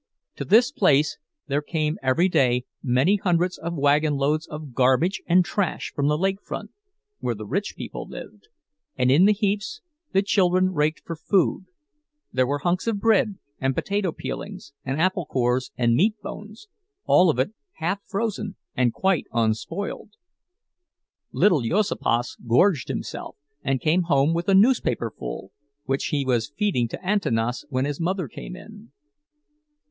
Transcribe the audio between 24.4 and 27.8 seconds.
a newspaper full, which he was feeding to Antanas